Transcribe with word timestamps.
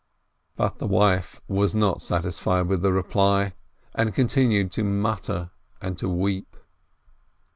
But 0.55 0.79
the 0.79 0.87
wife 0.87 1.41
was 1.47 1.75
not 1.75 2.01
satisfied 2.01 2.65
with 2.65 2.81
the 2.81 2.91
reply, 2.91 3.53
and 3.93 4.15
continued 4.15 4.71
to 4.71 4.83
mutter 4.83 5.51
and 5.79 5.95
to 5.99 6.09
weep. 6.09 6.57